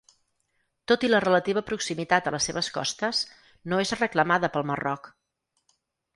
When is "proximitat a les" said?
1.67-2.47